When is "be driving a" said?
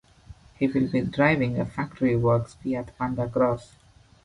0.89-1.65